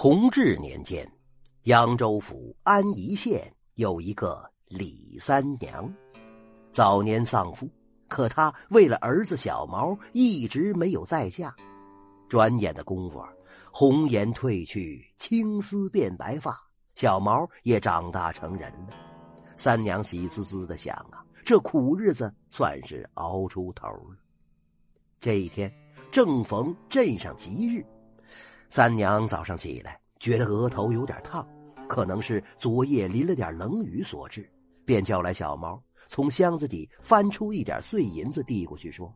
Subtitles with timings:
[0.00, 1.04] 同治年间，
[1.64, 5.92] 扬州府安宜县有一个李三娘，
[6.70, 7.68] 早年丧夫，
[8.06, 11.52] 可她为了儿子小毛，一直没有再嫁。
[12.28, 13.20] 转眼的功夫，
[13.72, 16.56] 红颜褪去，青丝变白发，
[16.94, 18.90] 小毛也长大成人了。
[19.56, 24.16] 三娘喜滋滋的想啊，这苦日子算是熬出头了。
[25.18, 25.68] 这一天
[26.12, 27.84] 正逢镇上吉日。
[28.68, 31.46] 三娘早上起来，觉得额头有点烫，
[31.88, 34.48] 可能是昨夜淋了点冷雨所致，
[34.84, 39.12] 便叫来小毛，从箱子底翻出一点碎银子递过去，说：“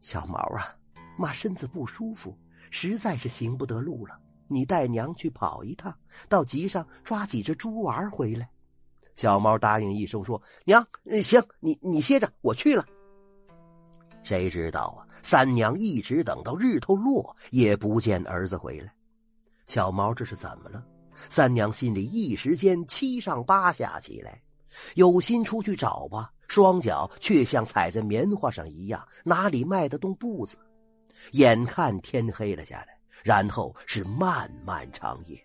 [0.00, 0.74] 小毛啊，
[1.18, 2.36] 妈身子不舒服，
[2.70, 4.18] 实在是行不得路了，
[4.48, 5.94] 你带娘去跑一趟，
[6.28, 8.48] 到集上抓几只猪娃回来。”
[9.16, 10.86] 小毛答应一声，说：“娘，
[11.22, 12.84] 行，你你歇着，我去了。”
[14.26, 15.06] 谁知道啊？
[15.22, 18.92] 三娘一直等到日头落，也不见儿子回来。
[19.66, 20.84] 小毛这是怎么了？
[21.28, 24.42] 三娘心里一时间七上八下起来，
[24.96, 30.56] 有心出去找吧，双脚却像踩在棉花上一样，哪里迈得动步子？
[31.30, 35.40] 眼看天黑了下来，然后是漫漫长夜，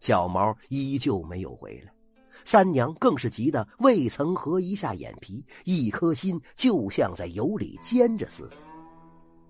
[0.00, 1.95] 小毛依旧没有回来。
[2.44, 8.56] 三娘更是急得未曾合一下眼皮，一颗心就像在油里煎着似的。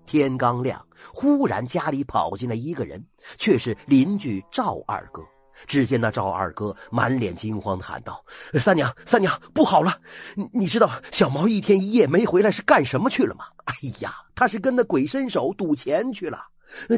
[0.05, 3.03] 天刚亮，忽然家里跑进来一个人，
[3.37, 5.21] 却是邻居赵二哥。
[5.65, 8.23] 只见那赵二哥满脸惊慌的喊道
[8.61, 9.99] ：“三娘，三娘，不好了！
[10.35, 13.45] 你你知道小毛一天一夜没回来是干什么去了吗？
[13.65, 16.39] 哎呀，他是跟那鬼伸手赌钱去了，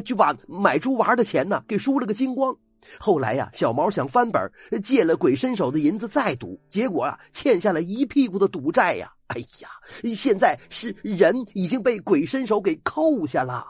[0.04, 2.54] 就把买猪娃的钱呢给输了个精光。”
[2.98, 4.40] 后来呀，小毛想翻本，
[4.82, 9.12] 借了鬼伸手的银子再赌，结果啊，欠下了一屁股的赌债呀！
[9.28, 9.68] 哎呀，
[10.14, 13.66] 现在是人已经被鬼伸手给扣下了。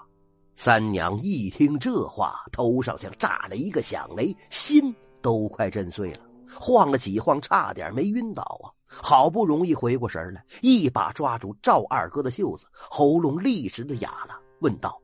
[0.55, 6.21] 三娘一听这话，头上像炸了一个响雷，心都快震碎了，
[6.59, 8.73] 晃了几晃，差点没晕倒啊！
[8.87, 15.01] 好不容易回过神来，一把抓住赵二哥的袖子，喉咙立时的哑了，问道。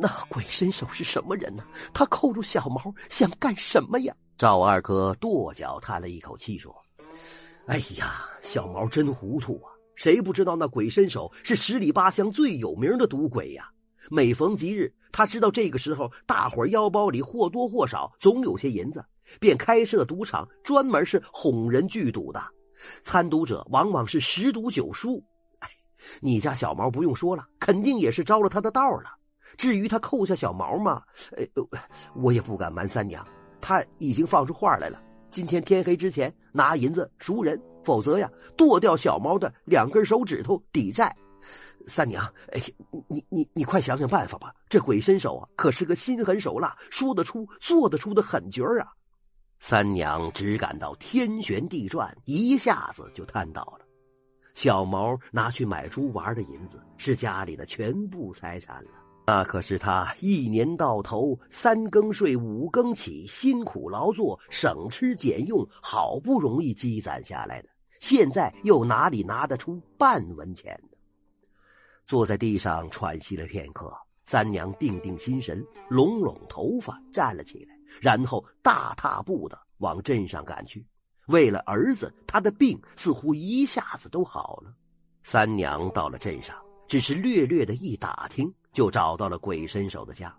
[0.00, 1.64] 那鬼伸手是什么人呢？
[1.92, 4.14] 他扣住小毛想干什么呀？
[4.36, 6.72] 赵二哥跺脚叹了一口气说
[7.66, 9.72] ：“哎呀，小毛真糊涂啊！
[9.96, 13.68] 谁不知道那鬼伸手是十里八乡最有名的赌鬼呀？
[14.08, 19.04] 每逢吉日，他知道这个时候大伙腰包里或多或少总有些银子，
[19.40, 22.40] 便开设赌场，专门是哄人聚赌的。
[23.02, 25.20] 参赌者往往是十赌九输。
[25.58, 25.68] 哎，
[26.20, 29.14] 你家小毛不用说了，肯定也是招了他的道了。”
[29.58, 31.02] 至于他扣下小毛嘛，
[31.36, 31.44] 呃，
[32.14, 33.26] 我也不敢瞒三娘，
[33.60, 35.02] 他已经放出话来了。
[35.30, 41.14] 今天天黑之前拿银子赎人，否则呀，剁掉小毛的两根手指头抵债。
[41.86, 42.60] 三娘，哎，
[43.08, 44.54] 你你你快想想办法吧！
[44.68, 48.86] 这鬼伸手啊，可是个心狠手辣、说得出、做得出的狠角啊！
[49.58, 53.84] 三娘只感到天旋地转，一下子就瘫倒了。
[54.54, 58.90] 小毛拿去买猪玩的银子，是家里的全部财产了。
[59.28, 67.68] 那可是他一年到头三更睡五更起，辛苦劳作，省吃俭用，好不容易积攒下来的，
[68.00, 70.96] 现在又哪里拿得出半文钱呢？
[72.06, 73.94] 坐在地上喘息了片刻，
[74.24, 80.82] 三娘定定心神，拢拢头发，站了起来，然后大踏步的往镇上赶去。
[81.26, 84.72] 为了儿子，他的病似乎一下子都好了。
[85.22, 86.56] 三娘到了镇上，
[86.88, 88.50] 只是略略的一打听。
[88.72, 90.36] 就找到了鬼伸手的家，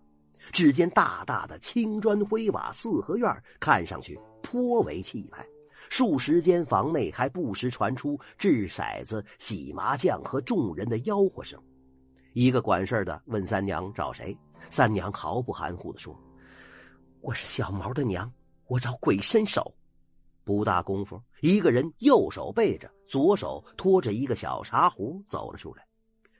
[0.51, 5.45] 只见大大的青砖灰瓦四合院，看上去颇为气派。
[5.89, 11.59] 数十间房内还不时传出掷骰子、洗麻将和众人的吆喝声。
[12.33, 14.37] 一个管事的问三娘找谁，
[14.69, 16.15] 三娘毫不含糊的说
[17.21, 18.31] ：“我是小毛的娘，
[18.67, 19.73] 我找鬼伸手。”
[20.45, 25.88] 不大功夫，一个人右手背着，左手托着一个小茶壶走了出来。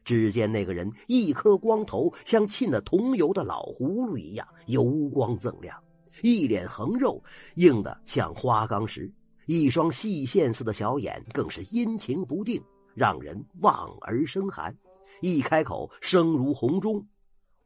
[0.10, 5.80] 只见那个人一颗光头，像浸了桐油的老葫芦一样油光锃亮，
[6.24, 7.24] 一脸横肉，
[7.58, 9.14] 硬的像花岗石，
[9.46, 12.60] 一双细线似的小眼更是阴晴不定，
[12.96, 14.76] 让人望而生寒。
[15.22, 17.06] 一开口，声如洪钟：“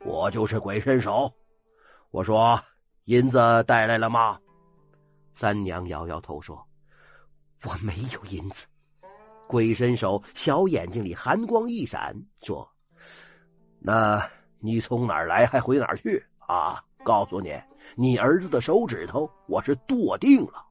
[0.03, 1.31] 我就是鬼伸手。”
[2.11, 2.59] 我说
[3.05, 4.37] ：“银子带来了吗？”
[5.31, 6.61] 三娘摇摇头说
[7.63, 8.65] ：“我没有银子。”
[9.47, 12.67] 鬼伸手，小眼睛里寒光一闪，说
[13.79, 14.27] ：“那
[14.59, 16.83] 你从哪儿来，还回哪儿去啊？
[17.03, 17.53] 告诉你，
[17.95, 20.65] 你儿子的手指头我是剁定了，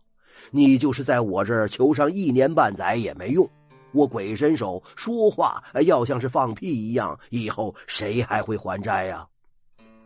[0.51, 3.49] 你就是在我这儿求上一年半载也没用。
[3.93, 9.27] 我鬼伸手说话要像是放屁一样，以后谁还会还债呀？”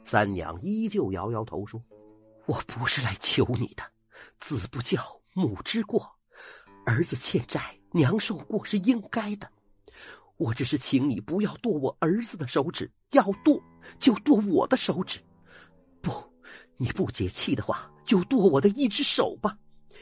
[0.02, 1.80] 三娘依旧摇摇头说
[2.46, 3.84] ：“我不是来求你的，
[4.38, 5.00] 子不教，
[5.32, 6.04] 母之过，
[6.84, 7.60] 儿子欠债，
[7.96, 9.50] 娘受过是应该的。
[10.36, 13.58] 我只是请你不要剁我儿子的手指，要剁
[13.98, 15.18] 就剁我的手指。
[16.02, 16.12] 不，
[16.76, 19.56] 你不解气的话，就剁我的一只手吧，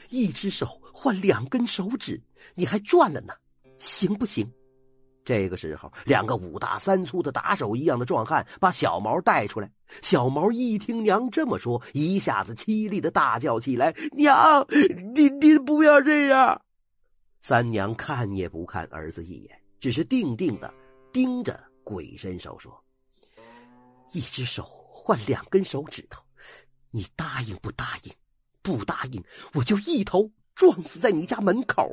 [0.09, 2.21] 一只手换两根手指，
[2.53, 3.33] 你还赚了呢，
[3.77, 4.45] 行不行？
[5.23, 9.71] 这个时候，两个五大三粗的打手一样的壮汉把小毛带出来。
[10.01, 14.67] 小毛一听娘这么说，一下子凄厉的大叫起来：“娘，
[15.15, 16.61] 你你不要这样！”
[17.47, 20.73] 三娘看也不看儿子一眼，只是定定的
[21.13, 22.83] 盯着鬼伸手说
[24.13, 26.23] ：“一只手换两根手指头，
[26.89, 28.11] 你答应不答应？
[28.63, 31.87] 不答应，我就一头撞死在你家门口。”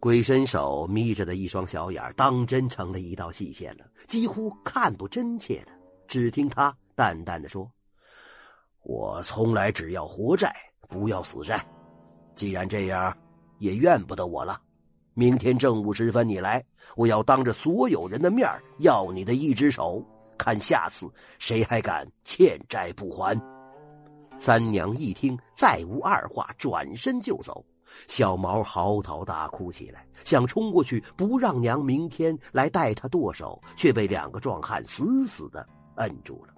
[0.00, 5.72] 鬼伸手眯着的一双小眼当真成了一道细线了，几乎看不真切了。
[6.08, 7.72] 只听他淡淡的说
[8.84, 10.54] ：“我从来只要活债，
[10.90, 11.66] 不要死债。
[12.34, 13.16] 既然这样，
[13.60, 14.60] 也怨不得我了。
[15.14, 16.64] 明天正午时分你来，
[16.96, 18.48] 我要当着所有人的面
[18.78, 20.04] 要你的一只手，
[20.38, 21.06] 看下次
[21.38, 23.38] 谁还敢欠债不还。”
[24.38, 27.64] 三娘一听，再无二话，转身就走。
[28.06, 36.49] 小毛嚎啕大哭起来，想冲过去不让娘明天来带他剁手，却被两个壮汉死死的摁住了。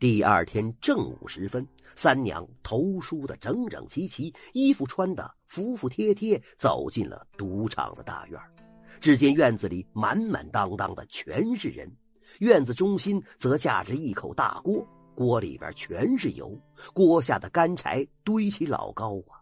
[0.00, 8.40] 第二天正午时分，三娘头梳的整整齐齐，衣服穿的服服帖帖，走进了赌场的大院。
[8.98, 11.86] 只见院子里满满当当的全是人，
[12.38, 14.82] 院子中心则架着一口大锅，
[15.14, 16.58] 锅里边全是油，
[16.94, 19.36] 锅下的干柴堆起老高啊。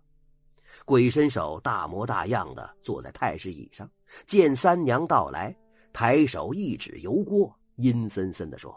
[0.84, 3.88] 鬼伸手大模大样的坐在太师椅上，
[4.26, 5.56] 见三娘到来，
[5.92, 8.76] 抬手一指油锅，阴森森的说：“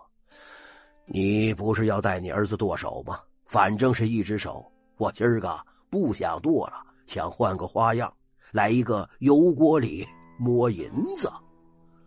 [1.13, 3.19] 你不是要带你儿子剁手吗？
[3.45, 4.65] 反正是一只手，
[4.95, 5.59] 我今儿个
[5.89, 6.75] 不想剁了，
[7.05, 8.11] 想换个花样，
[8.53, 10.07] 来一个油锅里
[10.39, 11.29] 摸银子。”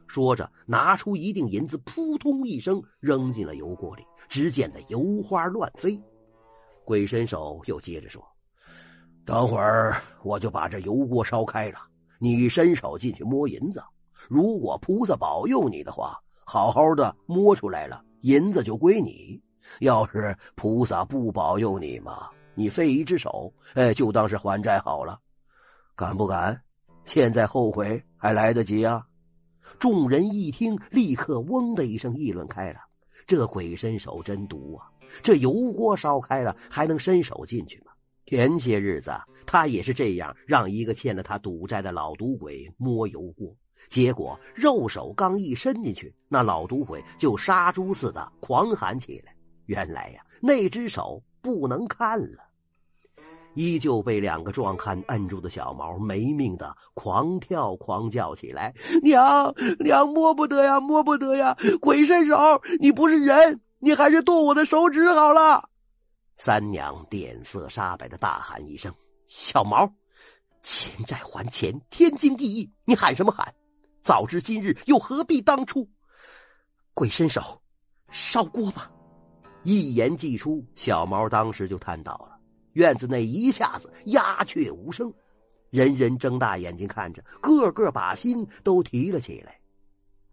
[0.08, 6.00] 说着，拿出一锭银子，扑通一声扔进了油锅里，只见得油花乱飞。
[6.82, 8.24] 鬼伸手又接着说。
[9.26, 11.78] 等会儿我就把这油锅烧开了，
[12.18, 13.82] 你伸手进去摸银子。
[14.28, 19.38] 如果菩萨保佑你的话，好好的摸出来了，银子就归你；
[19.80, 25.20] 要是菩萨不保佑你嘛，你废一只手，哎，就当是还债好了。
[25.94, 26.58] 敢不敢？
[27.04, 29.06] 现在后悔还来得及啊！
[29.78, 32.80] 众人一听，立刻嗡的一声议论开了。
[33.26, 34.88] 这鬼伸手真毒啊！
[35.22, 37.92] 这油锅烧开了，还能伸手进去吗？
[38.24, 39.12] 前些日子，
[39.44, 43.54] 他也是这样，让一个欠了他赌债的老赌鬼摸油锅，
[43.88, 49.34] 结果肉手刚一伸进去，那老赌鬼就杀猪似的狂喊起来。
[49.66, 52.44] 原来呀，那只手不能看了。
[53.54, 61.56] 依旧被两个壮汉摁住的小毛没命的狂跳狂叫起来：“娘娘，摸不得呀，摸不得呀！
[61.80, 62.36] 鬼伸手，
[62.80, 65.68] 你不是人，你还是剁我的手指好了。”
[66.36, 68.92] 三娘脸色煞白的大喊一声
[69.28, 69.88] ：“小毛，
[70.64, 73.54] 欠债还钱，天经地义，你喊什么喊？
[74.04, 75.88] 早知今日，又何必当初？”
[76.92, 77.62] 鬼伸手，
[78.10, 78.92] 烧锅吧！
[79.62, 82.38] 一言既出，小毛当时就瘫倒了。
[82.74, 85.10] 院子内一下子鸦雀无声，
[85.70, 89.58] 人人睁大眼睛看着，个个把心都提了起来。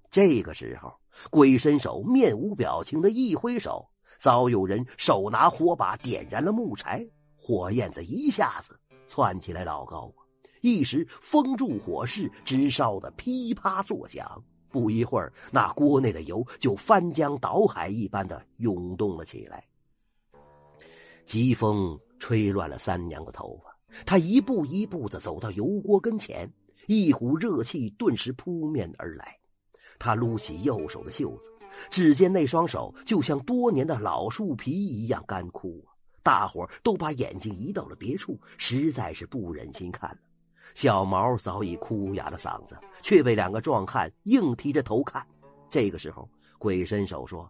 [0.10, 0.94] 这个时候，
[1.30, 3.88] 鬼伸手面无表情的一挥手。
[4.20, 10.14] 早有人手拿火把点燃了木柴，火焰子一下子窜起来老高！
[10.62, 14.42] 一时封住火势，直烧得噼啪作响。
[14.70, 19.64] 不一会儿，那锅内的油就翻江倒海一般的涌动了起来。
[21.26, 23.76] 疾风吹乱了三娘的头发，
[24.06, 26.52] 她一步一步的走到油锅跟前，
[26.88, 29.38] 一股热气顿时扑面而来。
[30.00, 31.52] 她撸起右手的袖子。
[31.90, 35.96] 只见那双手就像多年的老树皮一样干枯啊！
[36.22, 40.18] 大伙都把眼睛移到了别处，实在是不忍心看了。
[40.74, 45.26] 小毛早已哭哑了嗓子，却被两个壮汉硬提着头看。
[45.70, 47.50] 这个时候，鬼伸手说：“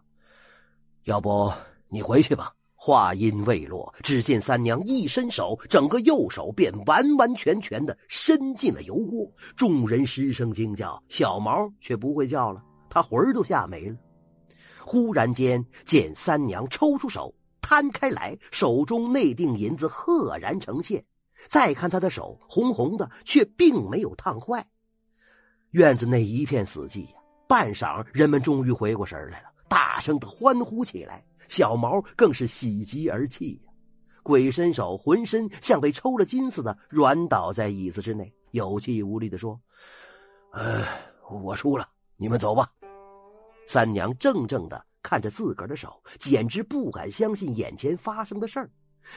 [1.04, 1.52] 要不
[1.88, 9.24] 你回去吧。”话音未落，只见三娘一伸手，整个右手便完完全全的伸进了油锅。
[9.56, 13.96] 众人失声惊叫，小毛却不会叫了，他魂儿都吓没了。
[14.84, 21.04] 忽然间，见三娘抽出手，摊开来，手中那锭银子赫然呈现。
[21.48, 24.66] 再看他的手，红红的，却并没有烫坏。
[25.70, 27.18] 院子内一片死寂呀。
[27.48, 31.22] 半晌，人们终于回过神来了，大声的欢呼起来。
[31.48, 33.70] 小毛更是喜极而泣呀。
[34.22, 39.60] 鬼伸手浑身像被抽了筋似的，软倒在椅子之内，有气无力的说
[40.52, 40.82] ：“呃，
[41.28, 42.70] 我输了，你们走吧。”
[43.68, 48.70] 三娘怔怔的看着自个儿的手，简直不敢相信眼前发生的事儿。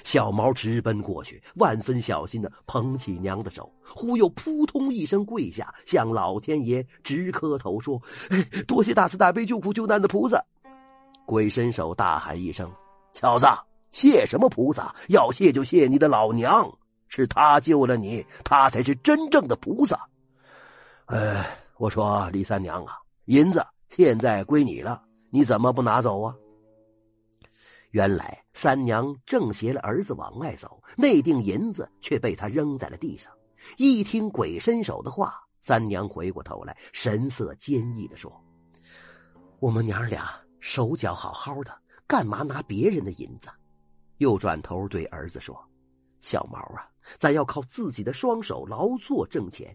[0.04, 8.02] 小毛直奔过去，万分小心的捧起娘的手，忽又扑通一声跪下，向老天爷直磕头说
[8.68, 10.44] ：“多谢大慈大悲救苦救难的菩萨！”
[11.26, 12.72] 鬼伸手大喊一声
[13.14, 13.46] ：“小子！”
[13.92, 14.94] 谢什么菩萨？
[15.08, 16.70] 要谢就谢你的老娘，
[17.08, 19.98] 是他救了你，他才是真正的菩萨。
[21.06, 21.46] 哎，
[21.78, 26.36] 我说李三娘啊，银子现在归你了，你怎么不拿走啊？
[27.96, 33.32] 原来三娘正携了儿子往外走，那锭银子却被他扔在了地上。
[33.78, 38.30] 一听鬼伸手的话，三娘回过头来，神色坚毅的说
[39.62, 41.74] ：“我们娘俩手脚好好的，
[42.06, 43.50] 干嘛拿别人的银子？”
[44.20, 45.58] 又转头对儿子说
[46.20, 49.74] ：“小毛啊，咱要靠自己的双手劳作挣钱，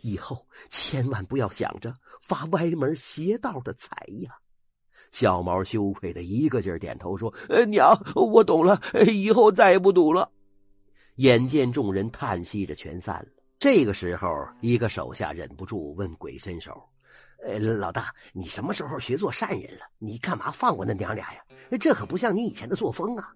[0.00, 4.36] 以后千万不要想着发歪门邪道的财呀。”
[5.12, 10.28] 小毛羞愧的一个劲儿点头说：“呃，娘，我懂了，以后再也不赌了。”
[11.16, 13.28] 眼见众人叹息着全散了，
[13.58, 14.28] 这个时候，
[14.62, 16.82] 一个手下忍不住问鬼伸手
[17.46, 19.84] ：“呃，老大，你什么时候学做善人了？
[19.98, 21.40] 你干嘛放过那娘俩呀？
[21.78, 23.32] 这可不像你以前的作风啊！”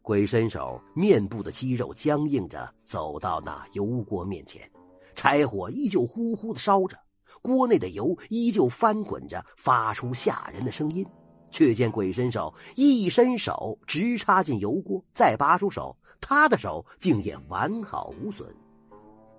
[0.00, 4.68] 鬼伸手，面部的肌肉僵硬着，走到那油锅面前，
[5.14, 6.96] 柴火依旧呼呼的烧着，
[7.42, 11.06] 锅内的油依旧翻滚着，发出吓人的声音。
[11.50, 18.54] 却见鬼伸手一伸手，直插进油锅，再拔出手，他的手竟也完好无损。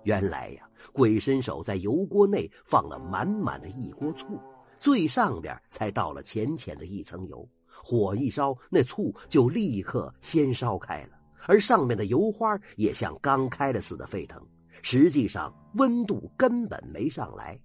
[0.02, 4.40] 原来呀，鬼伸手在油锅内放了满满的一锅醋，
[4.78, 7.48] 最上边才倒了浅浅的一层油。
[7.80, 11.10] 火一烧，那醋就立刻先烧开了，
[11.46, 14.44] 而上面的油花也像刚开了似的沸腾。
[14.82, 17.56] 实际上温度根本没上来。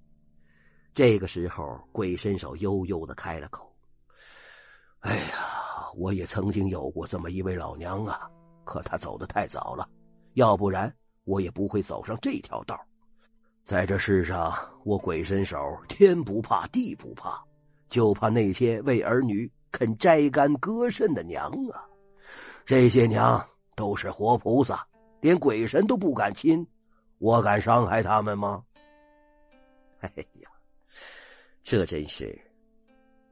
[0.95, 3.69] 这个时候，鬼伸手悠悠的开了口
[5.03, 8.29] ：“哎呀，我也曾经有过这么一位老娘啊，
[8.63, 9.85] 可她走的太早了，
[10.35, 10.91] 要不然
[11.25, 12.79] 我也不会走上这条道。
[13.61, 14.53] 在这世上，
[14.85, 15.57] 我鬼伸手
[15.89, 17.43] 天不怕地不怕，
[17.89, 21.83] 就怕那些为儿女。”肯摘干割肾的娘啊，
[22.65, 24.87] 这些娘都是活菩萨，
[25.19, 26.65] 连鬼神都不敢亲，
[27.17, 28.63] 我敢伤害他们吗？
[29.99, 30.49] 哎呀，
[31.65, 32.39] 这真是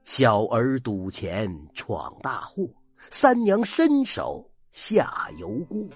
[0.05, 2.67] 小儿赌钱闯大祸，
[3.11, 5.87] 三娘伸手下油锅，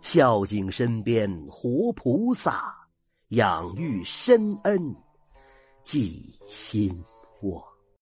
[0.00, 2.74] 孝敬身边活菩萨，
[3.28, 4.92] 养育深恩
[5.84, 6.92] 记心
[7.42, 7.64] 窝。